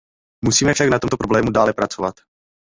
Musíme 0.47 0.71
však 0.73 0.89
na 0.89 0.99
tomto 0.99 1.17
problému 1.17 1.51
dále 1.51 1.73
pracovat. 1.73 2.15